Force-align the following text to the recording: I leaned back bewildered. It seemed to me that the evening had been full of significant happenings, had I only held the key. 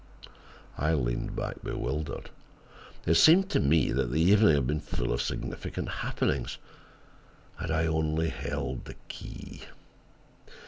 I 0.79 0.95
leaned 0.95 1.35
back 1.35 1.61
bewildered. 1.63 2.31
It 3.05 3.13
seemed 3.13 3.51
to 3.51 3.59
me 3.59 3.91
that 3.91 4.11
the 4.11 4.19
evening 4.19 4.55
had 4.55 4.65
been 4.65 4.79
full 4.79 5.13
of 5.13 5.21
significant 5.21 5.89
happenings, 6.01 6.57
had 7.59 7.69
I 7.69 7.85
only 7.85 8.29
held 8.29 8.85
the 8.85 8.95
key. 9.09 9.61